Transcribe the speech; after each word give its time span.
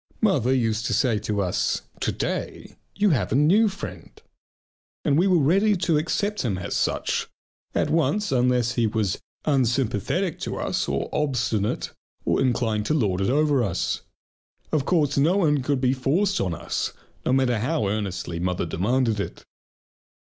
Mother 0.19 0.51
used 0.51 0.87
to 0.87 0.95
say 0.95 1.19
to 1.19 1.41
us: 1.43 1.83
"To 1.99 2.11
day 2.11 2.75
you 2.95 3.11
have 3.11 3.31
a 3.31 3.35
new 3.35 3.69
friend!" 3.69 4.09
And 5.05 5.15
we 5.15 5.27
were 5.27 5.37
ready 5.37 5.75
to 5.75 5.99
accept 5.99 6.41
him 6.41 6.57
as 6.57 6.75
such 6.75 7.27
at 7.75 7.91
once 7.91 8.31
unless 8.31 8.71
he 8.71 8.87
was 8.87 9.19
unsympathetic 9.45 10.39
to 10.39 10.55
us 10.57 10.87
or 10.89 11.07
obstinate 11.13 11.91
or 12.25 12.41
inclined 12.41 12.87
to 12.87 12.95
lord 12.95 13.21
it 13.21 13.29
over 13.29 13.61
us. 13.61 14.01
Of 14.71 14.85
course 14.85 15.19
no 15.19 15.37
one 15.37 15.61
could 15.61 15.79
be 15.81 15.93
forced 15.93 16.41
on 16.41 16.55
us, 16.55 16.93
no 17.23 17.31
matter 17.31 17.59
how 17.59 17.87
earnestly 17.87 18.39
mother 18.39 18.65
demanded 18.65 19.19
it. 19.19 19.45